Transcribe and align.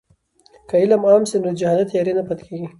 که 0.67 0.75
علم 0.81 1.01
عام 1.09 1.23
سي 1.31 1.37
نو 1.41 1.47
د 1.53 1.57
جهالت 1.59 1.87
تیارې 1.91 2.13
نه 2.17 2.23
پاتې 2.27 2.43
کېږي. 2.47 2.67